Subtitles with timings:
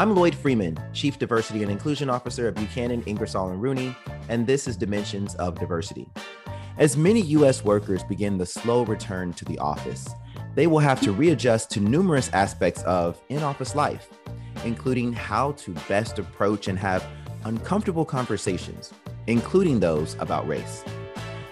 [0.00, 3.94] I'm Lloyd Freeman, Chief Diversity and Inclusion Officer at Buchanan, Ingersoll and Rooney,
[4.30, 6.08] and this is Dimensions of Diversity.
[6.78, 7.62] As many U.S.
[7.62, 10.08] workers begin the slow return to the office,
[10.54, 14.08] they will have to readjust to numerous aspects of in office life,
[14.64, 17.06] including how to best approach and have
[17.44, 18.94] uncomfortable conversations,
[19.26, 20.82] including those about race.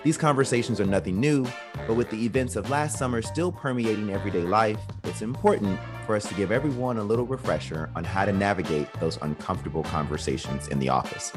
[0.05, 1.47] These conversations are nothing new,
[1.87, 6.27] but with the events of last summer still permeating everyday life, it's important for us
[6.27, 10.89] to give everyone a little refresher on how to navigate those uncomfortable conversations in the
[10.89, 11.35] office.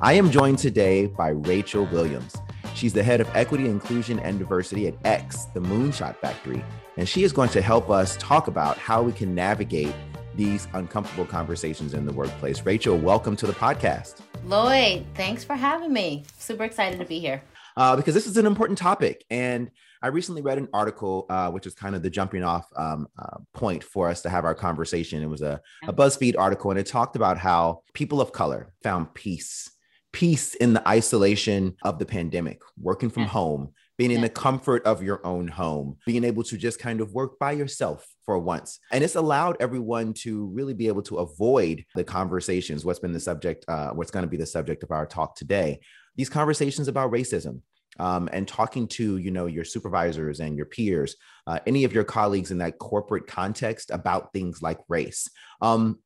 [0.00, 2.34] I am joined today by Rachel Williams.
[2.74, 6.64] She's the head of equity, inclusion, and diversity at X, the Moonshot Factory,
[6.96, 9.94] and she is going to help us talk about how we can navigate
[10.34, 12.62] these uncomfortable conversations in the workplace.
[12.62, 14.22] Rachel, welcome to the podcast.
[14.42, 16.24] Lloyd, thanks for having me.
[16.38, 17.42] Super excited to be here
[17.76, 19.26] uh, because this is an important topic.
[19.28, 19.70] And
[20.02, 23.38] I recently read an article, uh, which is kind of the jumping off um, uh,
[23.52, 25.22] point for us to have our conversation.
[25.22, 29.12] It was a, a BuzzFeed article, and it talked about how people of color found
[29.14, 29.70] peace,
[30.12, 35.02] peace in the isolation of the pandemic, working from home, being in the comfort of
[35.02, 38.78] your own home, being able to just kind of work by yourself for once.
[38.92, 43.18] And it's allowed everyone to really be able to avoid the conversations, what's been the
[43.18, 45.80] subject, uh, what's going to be the subject of our talk today,
[46.14, 47.62] these conversations about racism
[47.98, 52.04] um, and talking to you know your supervisors and your peers uh, any of your
[52.04, 55.28] colleagues in that corporate context about things like race.
[55.60, 55.98] Um,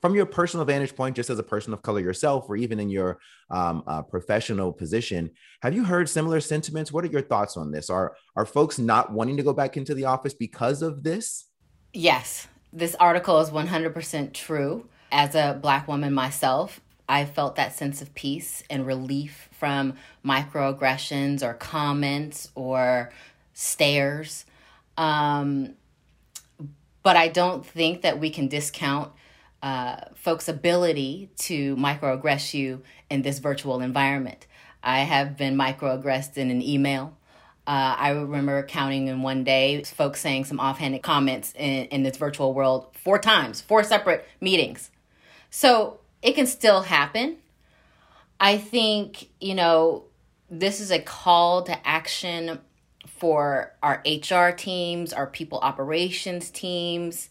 [0.00, 2.90] from your personal vantage point just as a person of color yourself or even in
[2.90, 3.18] your
[3.50, 5.30] um, uh, professional position
[5.62, 6.92] have you heard similar sentiments?
[6.92, 7.88] What are your thoughts on this?
[7.88, 11.46] Are are folks not wanting to go back into the office because of this?
[11.92, 14.88] Yes this article is 100% true.
[15.12, 21.42] As a black woman myself I felt that sense of peace and relief from microaggressions
[21.42, 23.12] or comments or
[23.52, 24.46] stares.
[24.96, 25.74] Um,
[27.02, 29.12] but I don't think that we can discount
[29.62, 34.46] uh, folks' ability to microaggress you in this virtual environment.
[34.82, 37.16] I have been microaggressed in an email.
[37.66, 42.18] Uh, I remember counting in one day folks saying some offhanded comments in, in this
[42.18, 44.90] virtual world four times, four separate meetings.
[45.48, 47.36] So it can still happen.
[48.40, 50.04] I think, you know,
[50.50, 52.58] this is a call to action
[53.06, 57.28] for our HR teams, our people operations teams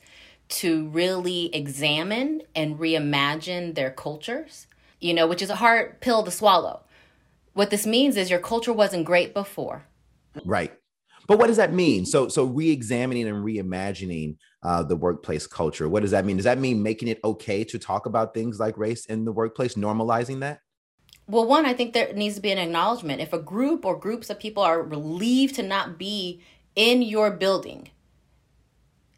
[0.47, 4.67] to really examine and reimagine their cultures,
[4.99, 6.81] you know, which is a hard pill to swallow.
[7.53, 9.85] What this means is your culture wasn't great before.
[10.45, 10.71] Right.
[11.27, 12.05] But what does that mean?
[12.05, 15.87] So, so re-examining and reimagining uh, the workplace culture.
[15.87, 16.37] What does that mean?
[16.37, 19.75] Does that mean making it okay to talk about things like race in the workplace,
[19.75, 20.59] normalizing that?
[21.27, 23.21] Well, one, I think there needs to be an acknowledgement.
[23.21, 26.41] If a group or groups of people are relieved to not be
[26.75, 27.89] in your building,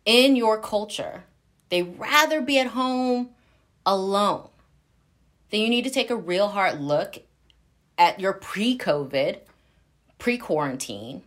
[0.05, 1.23] in your culture,
[1.69, 3.29] they rather be at home
[3.85, 4.49] alone,
[5.49, 7.17] then you need to take a real hard look
[7.97, 9.39] at your pre COVID,
[10.19, 11.23] pre quarantine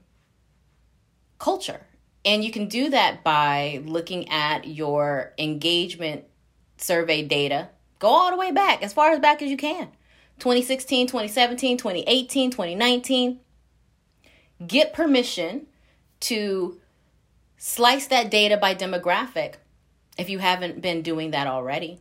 [1.38, 1.80] culture.
[2.24, 6.24] And you can do that by looking at your engagement
[6.76, 7.68] survey data.
[7.98, 9.88] Go all the way back, as far as back as you can
[10.38, 13.40] 2016, 2017, 2018, 2019.
[14.66, 15.66] Get permission
[16.20, 16.80] to
[17.56, 19.54] slice that data by demographic
[20.16, 22.00] if you haven't been doing that already.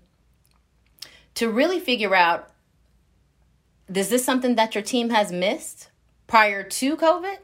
[1.35, 2.51] To really figure out
[3.93, 5.89] is this something that your team has missed
[6.27, 7.37] prior to COVID?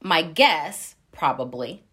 [0.00, 1.84] My guess probably,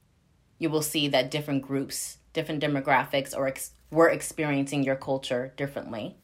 [0.59, 6.17] you will see that different groups, different demographics, or ex- were experiencing your culture differently.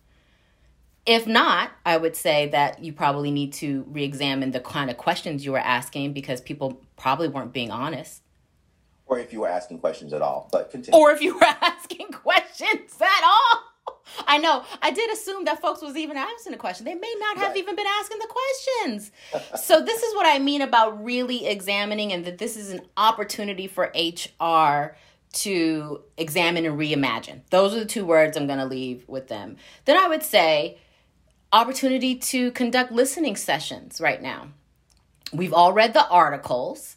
[1.06, 4.98] If not, I would say that you probably need to re examine the kind of
[4.98, 8.22] questions you were asking because people probably weren't being honest.
[9.06, 11.00] Or if you were asking questions at all, but continue.
[11.00, 13.69] Or if you were asking questions at all.
[14.28, 14.64] I know.
[14.82, 16.86] I did assume that folks was even asking the question.
[16.86, 17.58] They may not have right.
[17.58, 19.12] even been asking the questions.
[19.62, 23.68] so this is what I mean about really examining and that this is an opportunity
[23.68, 24.96] for HR
[25.32, 27.42] to examine and reimagine.
[27.50, 29.58] Those are the two words I'm going to leave with them.
[29.86, 30.78] Then I would say
[31.52, 34.50] opportunity to conduct listening sessions right now.
[35.34, 36.96] We've all read the articles.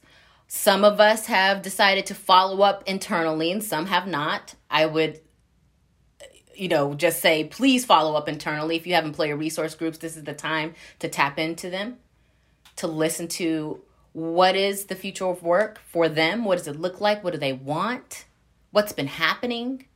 [0.48, 4.54] Some of us have decided to follow up internally and some have not.
[4.70, 5.20] I would
[6.62, 8.76] you know, just say, please follow up internally.
[8.76, 11.96] If you have employer resource groups, this is the time to tap into them,
[12.76, 13.80] to listen to
[14.12, 16.44] what is the future of work for them?
[16.44, 17.24] What does it look like?
[17.24, 18.26] What do they want?
[18.70, 19.86] What's been happening?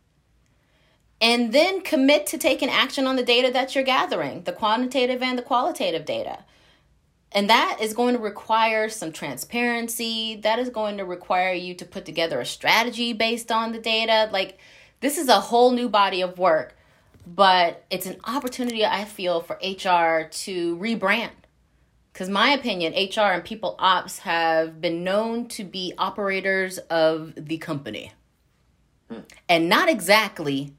[1.20, 5.38] And then commit to taking action on the data that you're gathering, the quantitative and
[5.38, 6.40] the qualitative data.
[7.30, 10.34] And that is going to require some transparency.
[10.42, 14.28] That is going to require you to put together a strategy based on the data.
[14.32, 14.58] Like,
[15.00, 16.76] this is a whole new body of work,
[17.26, 21.30] but it's an opportunity I feel for HR to rebrand.
[22.12, 27.58] Because my opinion, HR and people ops have been known to be operators of the
[27.58, 28.12] company,
[29.10, 29.20] hmm.
[29.48, 30.72] and not exactly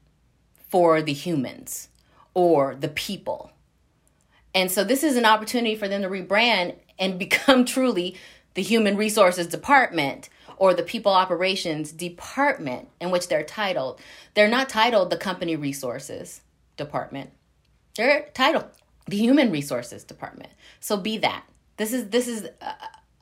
[0.68, 1.88] for the humans
[2.34, 3.52] or the people.
[4.54, 8.16] And so this is an opportunity for them to rebrand and become truly
[8.58, 14.00] the human resources department or the people operations department in which they're titled.
[14.34, 16.40] They're not titled the company resources
[16.76, 17.30] department.
[17.96, 18.64] They're titled
[19.06, 20.50] the human resources department.
[20.80, 21.44] So be that.
[21.76, 22.74] This is this is a,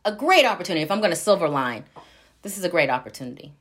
[0.07, 0.81] a great opportunity.
[0.81, 1.85] If I'm going to silver line,
[2.41, 3.53] this is a great opportunity.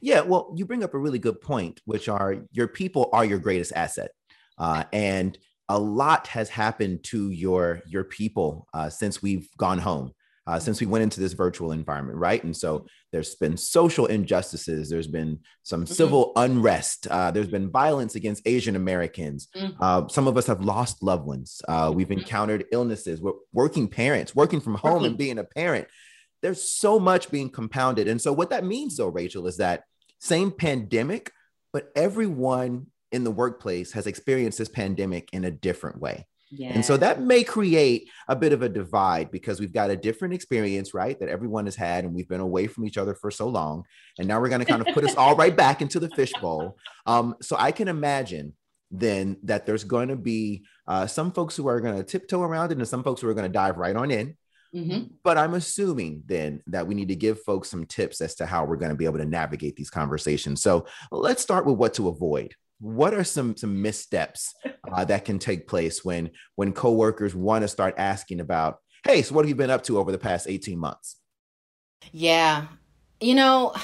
[0.00, 3.38] Yeah, well, you bring up a really good point, which are your people are your
[3.38, 4.12] greatest asset,
[4.56, 5.36] uh, and
[5.68, 10.14] a lot has happened to your your people uh, since we've gone home
[10.46, 12.42] uh, since we went into this virtual environment, right?
[12.44, 15.94] And so there's been social injustices, there's been some mm-hmm.
[15.94, 19.48] civil unrest, uh, there's been violence against Asian Americans.
[19.56, 19.82] Mm-hmm.
[19.82, 21.62] Uh, some of us have lost loved ones.
[21.66, 22.18] Uh, we've mm-hmm.
[22.18, 23.20] encountered illnesses.
[23.20, 25.06] We're working parents, working from home working.
[25.06, 25.88] and being a parent.
[26.42, 28.06] There's so much being compounded.
[28.06, 29.84] And so what that means, though, Rachel, is that
[30.20, 31.30] same pandemic,
[31.72, 36.26] but everyone in the workplace has experienced this pandemic in a different way.
[36.74, 40.34] And so that may create a bit of a divide because we've got a different
[40.34, 41.18] experience, right?
[41.18, 43.84] That everyone has had, and we've been away from each other for so long.
[44.18, 46.76] And now we're going to kind of put us all right back into the fishbowl.
[47.06, 48.54] Um, so I can imagine
[48.90, 52.70] then that there's going to be uh, some folks who are going to tiptoe around
[52.70, 54.36] it and some folks who are going to dive right on in.
[54.74, 55.14] Mm-hmm.
[55.22, 58.64] But I'm assuming then that we need to give folks some tips as to how
[58.64, 60.62] we're going to be able to navigate these conversations.
[60.62, 62.54] So let's start with what to avoid
[62.84, 64.54] what are some some missteps
[64.92, 69.34] uh, that can take place when when coworkers want to start asking about hey so
[69.34, 71.16] what have you been up to over the past 18 months?
[72.12, 72.66] Yeah.
[73.20, 73.74] You know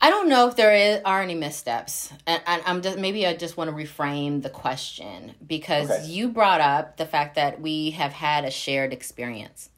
[0.00, 2.12] i don't know if there is, are any missteps.
[2.26, 6.06] And, and i'm just maybe i just want to reframe the question because okay.
[6.06, 9.68] you brought up the fact that we have had a shared experience.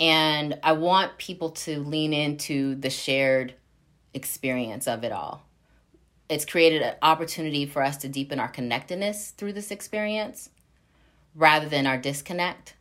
[0.00, 3.54] And i want people to lean into the shared
[4.14, 5.44] experience of it all.
[6.28, 10.50] It's created an opportunity for us to deepen our connectedness through this experience
[11.34, 12.74] rather than our disconnect.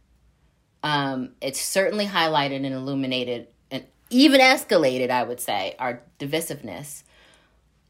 [0.83, 7.03] Um, it's certainly highlighted and illuminated and even escalated, I would say, our divisiveness.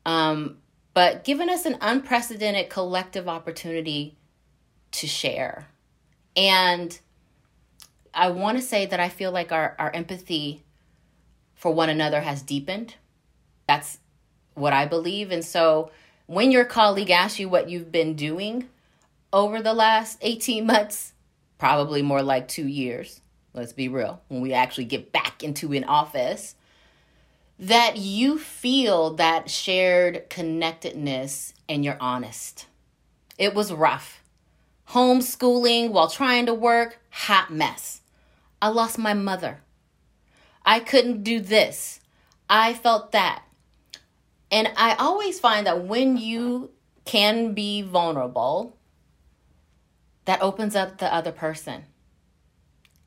[0.06, 0.58] Um,
[0.94, 4.18] but given us an unprecedented collective opportunity
[4.92, 5.68] to share.
[6.36, 6.98] And
[8.14, 10.64] I want to say that I feel like our, our empathy
[11.54, 12.96] for one another has deepened
[13.68, 14.00] that's
[14.54, 15.32] what I believe.
[15.32, 15.92] And so
[16.26, 18.68] when your colleague asks you what you've been doing
[19.32, 21.14] over the last 18 months,
[21.58, 23.22] probably more like two years,
[23.54, 26.56] let's be real, when we actually get back into an office,
[27.60, 32.68] that you feel that shared connectedness and you're honest.
[33.38, 34.22] It was rough.
[34.90, 38.02] Homeschooling while trying to work, hot mess.
[38.62, 39.62] I lost my mother.
[40.66, 42.00] I couldn't do this.
[42.50, 43.44] I felt that.
[44.52, 46.72] And I always find that when you
[47.06, 48.78] can be vulnerable,
[50.26, 51.86] that opens up the other person.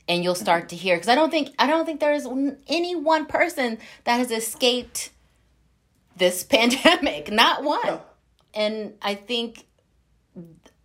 [0.09, 2.27] And you'll start to hear because I don't think I don't think there's
[2.67, 5.11] any one person that has escaped
[6.17, 7.87] this pandemic, not one.
[7.87, 8.03] No.
[8.53, 9.67] And I think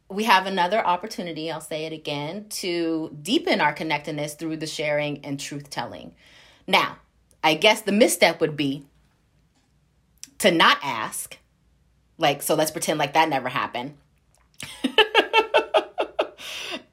[0.10, 5.26] we have another opportunity, I'll say it again, to deepen our connectedness through the sharing
[5.26, 6.14] and truth telling.
[6.68, 6.98] Now,
[7.44, 8.86] I guess the misstep would be
[10.39, 11.38] to not ask.
[12.18, 13.98] Like, so let's pretend like that never happened.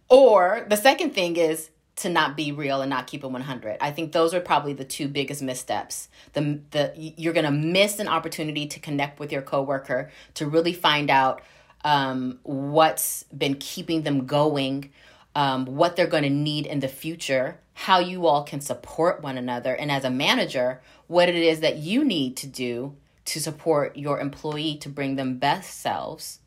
[0.09, 3.77] or the second thing is to not be real and not keep it 100.
[3.81, 6.09] I think those are probably the two biggest missteps.
[6.33, 10.73] The the you're going to miss an opportunity to connect with your coworker to really
[10.73, 11.43] find out
[11.85, 14.91] um, what's been keeping them going,
[15.35, 19.37] um, what they're going to need in the future, how you all can support one
[19.37, 23.97] another, and as a manager, what it is that you need to do to support
[23.97, 26.41] your employee to bring them best selves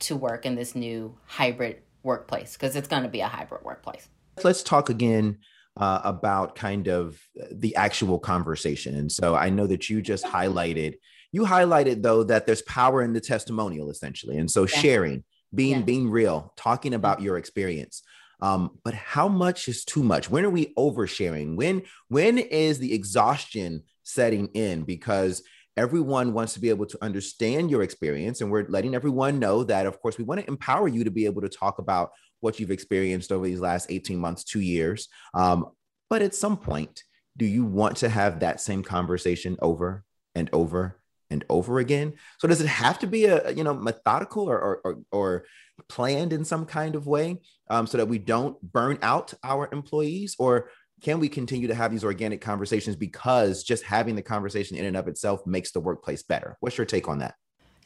[0.00, 4.08] to work in this new hybrid workplace because it's going to be a hybrid workplace.
[4.42, 5.38] Let's talk again
[5.76, 8.96] uh, about kind of the actual conversation.
[8.96, 10.94] And so I know that you just highlighted,
[11.32, 14.38] you highlighted though that there's power in the testimonial essentially.
[14.38, 14.78] And so yeah.
[14.78, 15.24] sharing,
[15.54, 15.82] being yeah.
[15.82, 18.02] being real, talking about your experience.
[18.42, 20.30] Um, but how much is too much?
[20.30, 21.56] When are we oversharing?
[21.56, 24.82] When when is the exhaustion setting in?
[24.82, 25.42] Because
[25.76, 29.86] everyone wants to be able to understand your experience and we're letting everyone know that
[29.86, 32.10] of course we want to empower you to be able to talk about
[32.40, 35.66] what you've experienced over these last 18 months two years um,
[36.08, 37.02] but at some point
[37.36, 41.00] do you want to have that same conversation over and over
[41.30, 42.14] and over again?
[42.38, 45.44] So does it have to be a you know methodical or or, or
[45.88, 50.36] planned in some kind of way um, so that we don't burn out our employees
[50.38, 50.70] or
[51.02, 54.96] can we continue to have these organic conversations because just having the conversation in and
[54.96, 56.56] of itself makes the workplace better?
[56.60, 57.34] What's your take on that?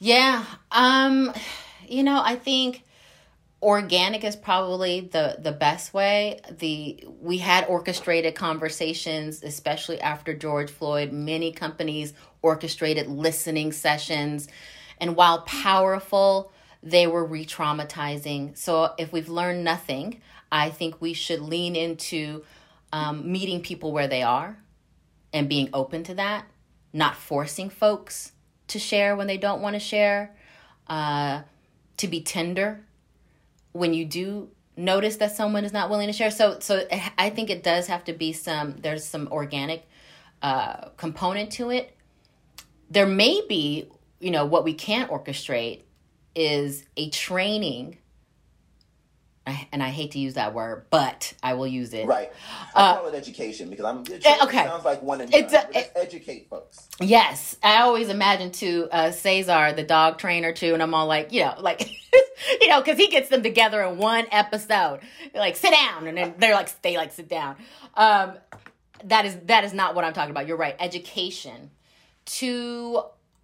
[0.00, 1.32] Yeah um
[1.86, 2.82] you know i think
[3.62, 6.38] organic is probably the the best way.
[6.50, 11.12] The we had orchestrated conversations especially after george floyd.
[11.12, 14.48] Many companies orchestrated listening sessions.
[14.98, 16.52] And while powerful
[16.82, 18.58] they were re-traumatizing.
[18.58, 20.20] So if we've learned nothing
[20.52, 22.44] i think we should lean into
[22.94, 24.56] um, meeting people where they are
[25.32, 26.46] and being open to that
[26.94, 28.32] not forcing folks
[28.68, 30.34] to share when they don't want to share
[30.86, 31.42] uh,
[31.98, 32.80] to be tender
[33.72, 36.30] when you do notice that someone is not willing to share.
[36.30, 36.86] So so
[37.18, 39.86] i think it does have to be some there's some organic
[40.40, 41.96] uh, component to it.
[42.90, 43.88] There may be
[44.20, 45.82] you know what we can't orchestrate
[46.36, 47.98] is a training
[49.46, 52.06] and I hate to use that word, but I will use it.
[52.06, 52.32] Right.
[52.74, 54.02] I uh, call it education because I'm.
[54.10, 54.64] Eh, okay.
[54.64, 55.42] Sounds like one and done.
[55.42, 56.88] It's a, it, educate folks.
[57.00, 61.32] Yes, I always imagine to uh, Cesar, the dog trainer, too, and I'm all like,
[61.32, 61.90] you know, like,
[62.60, 65.00] you know, because he gets them together in one episode,
[65.34, 67.56] like sit down, and then they're like, they like sit down.
[67.94, 68.34] Um,
[69.04, 70.46] that is that is not what I'm talking about.
[70.46, 70.76] You're right.
[70.80, 71.70] Education
[72.26, 73.02] to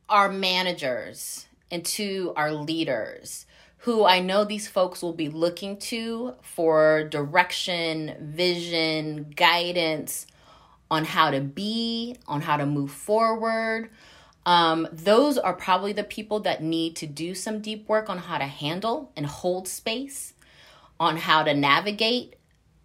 [0.09, 3.47] our managers and to our leaders
[3.85, 10.27] who I know these folks will be looking to for direction, vision, guidance
[10.91, 13.89] on how to be, on how to move forward.
[14.45, 18.37] Um, those are probably the people that need to do some deep work on how
[18.37, 20.35] to handle and hold space,
[20.99, 22.37] on how to navigate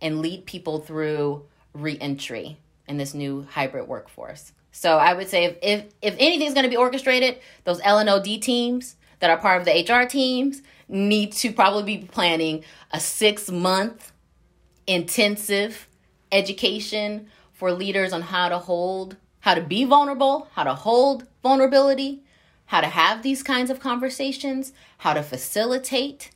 [0.01, 4.53] and lead people through reentry in this new hybrid workforce.
[4.71, 8.09] So I would say if if, if anything's going to be orchestrated, those L and
[8.09, 12.99] OD teams that are part of the HR teams need to probably be planning a
[12.99, 14.11] six month
[14.87, 15.87] intensive
[16.31, 22.23] education for leaders on how to hold, how to be vulnerable, how to hold vulnerability,
[22.65, 26.31] how to have these kinds of conversations, how to facilitate,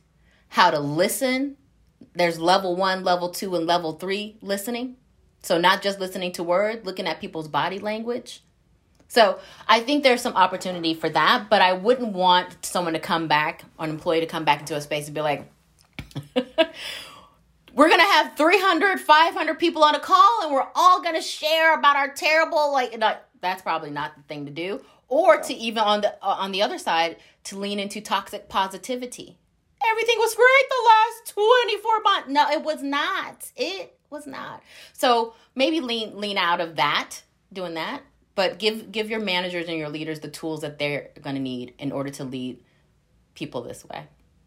[0.48, 1.56] how to listen.
[2.14, 4.96] There's level one, level two, and level three listening.
[5.42, 8.42] So, not just listening to words, looking at people's body language
[9.10, 13.26] so I think there's some opportunity for that, but I wouldn't want someone to come
[13.26, 15.50] back, or an employee to come back into a space and be like,
[16.36, 21.20] we're going to have 300, 500 people on a call and we're all going to
[21.20, 23.02] share about our terrible, like,
[23.40, 24.80] that's probably not the thing to do.
[25.08, 29.36] Or to even on the uh, on the other side to lean into toxic positivity.
[29.90, 32.28] Everything was great the last 24 months.
[32.28, 33.50] No, it was not.
[33.56, 34.62] It was not.
[34.92, 38.02] So maybe lean lean out of that, doing that
[38.40, 41.74] but give give your managers and your leaders the tools that they're going to need
[41.78, 42.64] in order to lead
[43.34, 44.06] people this way.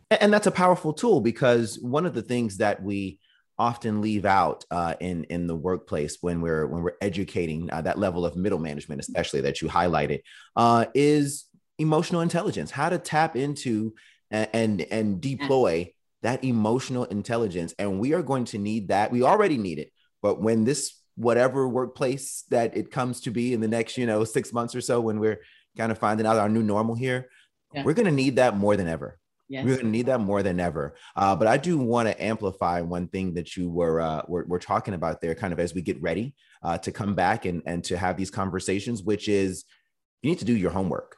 [0.10, 3.20] And that's a powerful tool because one of the things that we
[3.60, 8.00] often leave out uh, in in the workplace when we're when we're educating uh, that
[8.00, 10.22] level of middle management especially that you highlighted
[10.56, 11.46] uh, is
[11.78, 13.94] emotional intelligence how to tap into
[14.32, 17.76] and and, and deploy that emotional intelligence.
[17.78, 19.12] And we are going to need that.
[19.12, 19.92] We already need it
[20.24, 24.24] but when this whatever workplace that it comes to be in the next, you know,
[24.24, 25.42] six months or so when we're
[25.78, 27.30] kind of finding out our new normal here,
[27.74, 27.84] yeah.
[27.84, 29.20] we're going to need that more than ever.
[29.50, 29.66] Yes.
[29.66, 30.96] We're going to need that more than ever.
[31.16, 34.60] Uh, but I do want to amplify one thing that you were, uh, were, were
[34.60, 37.84] talking about there, kind of as we get ready uh, to come back and, and
[37.84, 39.66] to have these conversations, which is
[40.22, 41.18] you need to do your homework.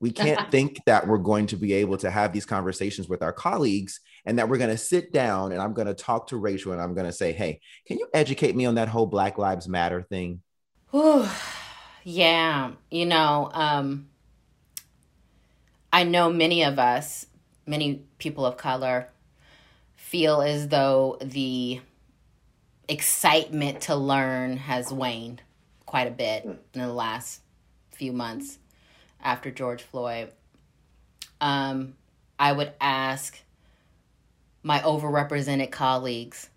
[0.00, 3.32] We can't think that we're going to be able to have these conversations with our
[3.32, 6.72] colleagues and that we're going to sit down and I'm going to talk to Rachel
[6.72, 9.68] and I'm going to say, hey, can you educate me on that whole Black Lives
[9.68, 10.42] Matter thing?
[12.04, 12.72] Yeah.
[12.90, 14.08] You know, um,
[15.92, 17.26] I know many of us,
[17.66, 19.08] many people of color,
[19.96, 21.80] feel as though the
[22.88, 25.42] excitement to learn has waned
[25.86, 27.40] quite a bit in the last
[27.90, 28.58] few months
[29.22, 30.32] after George Floyd.
[31.40, 31.94] Um,
[32.38, 33.38] I would ask
[34.62, 36.48] my overrepresented colleagues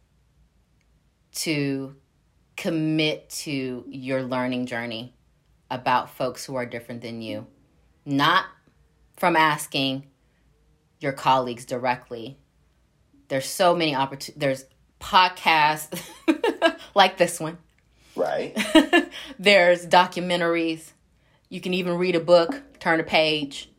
[1.33, 1.95] to
[2.55, 5.13] commit to your learning journey
[5.69, 7.47] about folks who are different than you,
[8.05, 8.45] not
[9.17, 10.05] from asking
[10.99, 12.37] your colleagues directly.
[13.27, 14.39] There's so many opportunities.
[14.39, 14.65] There's
[14.99, 16.01] podcasts
[16.95, 17.57] like this one.
[18.15, 18.55] Right.
[19.39, 20.91] There's documentaries.
[21.49, 23.69] You can even read a book, turn a page.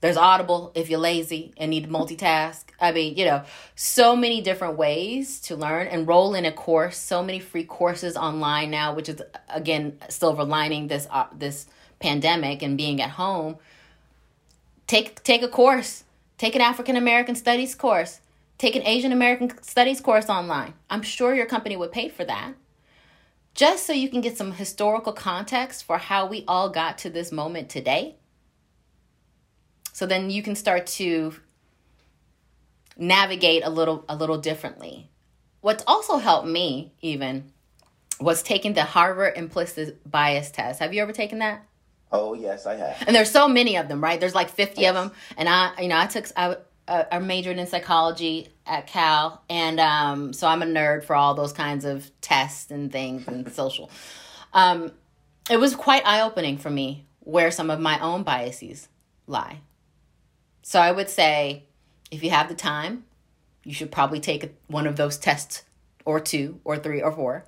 [0.00, 2.64] There's Audible if you're lazy and need to multitask.
[2.80, 3.42] I mean, you know,
[3.74, 5.88] so many different ways to learn.
[5.88, 6.96] Enroll in a course.
[6.96, 11.66] So many free courses online now, which is again silver lining this uh, this
[11.98, 13.56] pandemic and being at home.
[14.86, 16.04] Take take a course.
[16.36, 18.20] Take an African American Studies course.
[18.56, 20.74] Take an Asian American Studies course online.
[20.90, 22.54] I'm sure your company would pay for that.
[23.54, 27.32] Just so you can get some historical context for how we all got to this
[27.32, 28.14] moment today
[29.98, 31.34] so then you can start to
[32.96, 35.10] navigate a little a little differently.
[35.60, 37.52] What's also helped me even
[38.20, 40.78] was taking the Harvard implicit bias test.
[40.78, 41.66] Have you ever taken that?
[42.12, 43.02] Oh yes, I have.
[43.08, 44.20] And there's so many of them, right?
[44.20, 44.90] There's like 50 yes.
[44.90, 46.54] of them, and I, you know, I took I,
[46.86, 51.52] I majored in psychology at Cal, and um, so I'm a nerd for all those
[51.52, 53.90] kinds of tests and things and social.
[54.52, 54.92] Um,
[55.50, 58.86] it was quite eye opening for me where some of my own biases
[59.26, 59.62] lie.
[60.68, 61.64] So I would say
[62.10, 63.04] if you have the time,
[63.64, 65.64] you should probably take one of those tests
[66.04, 67.46] or two or three or four,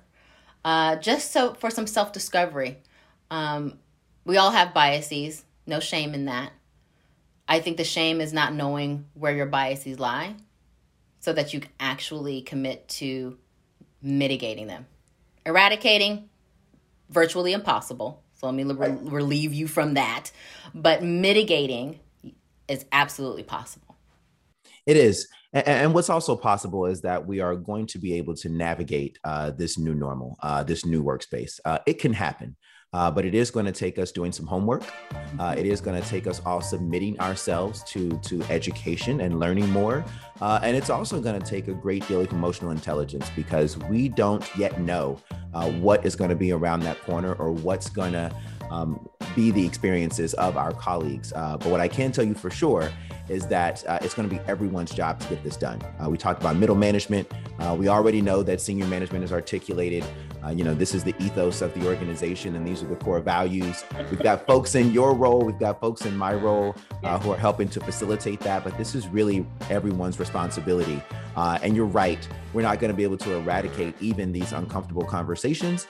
[0.65, 2.79] uh, just so for some self discovery.
[3.29, 3.77] Um,
[4.25, 6.51] we all have biases, no shame in that.
[7.47, 10.33] I think the shame is not knowing where your biases lie
[11.19, 13.37] so that you actually commit to
[14.01, 14.87] mitigating them.
[15.45, 16.27] Eradicating,
[17.11, 18.23] virtually impossible.
[18.33, 20.31] So let me re- relieve you from that.
[20.73, 21.99] But mitigating,
[22.71, 23.97] is absolutely possible.
[24.85, 25.27] It is.
[25.53, 29.51] And, what's also possible is that we are going to be able to navigate uh,
[29.51, 31.59] this new normal, uh, this new workspace.
[31.65, 32.55] Uh, it can happen.
[32.93, 34.83] Uh, but it is going to take us doing some homework.
[35.39, 39.69] Uh, it is going to take us all submitting ourselves to to education and learning
[39.69, 40.03] more.
[40.41, 44.09] Uh, and it's also going to take a great deal of emotional intelligence because we
[44.09, 45.17] don't yet know
[45.79, 48.29] what is going to be around that corner or what's going to
[48.69, 51.33] um, be the experiences of our colleagues.
[51.33, 52.91] Uh, but what I can tell you for sure
[53.29, 55.81] is that uh, it's going to be everyone's job to get this done.
[55.99, 57.31] Uh, we talked about middle management.
[57.59, 60.03] Uh, we already know that senior management is articulated.
[60.43, 63.19] Uh, you know, this is the ethos of the organization, and these are the core
[63.19, 63.83] values.
[64.09, 67.37] We've got folks in your role, we've got folks in my role uh, who are
[67.37, 68.63] helping to facilitate that.
[68.63, 71.01] But this is really everyone's responsibility.
[71.35, 75.05] Uh, and you're right, we're not going to be able to eradicate even these uncomfortable
[75.05, 75.87] conversations.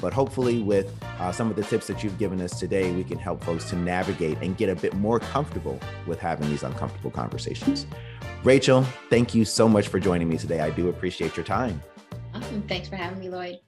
[0.00, 0.92] but hopefully, with
[1.32, 4.38] some of the tips that you've given us today, we can help folks to navigate
[4.42, 7.86] and get a bit more comfortable with having these uncomfortable conversations.
[8.44, 10.60] Rachel, thank you so much for joining me today.
[10.60, 11.80] I do appreciate your time.
[12.34, 12.62] Awesome.
[12.62, 13.60] Thanks for having me, Lloyd.